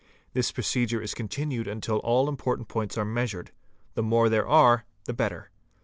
[0.33, 3.51] This— procedure is continued until all the important points are measured;
[3.93, 5.51] the —||| more there are the better.